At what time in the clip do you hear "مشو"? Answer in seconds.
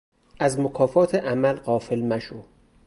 2.03-2.43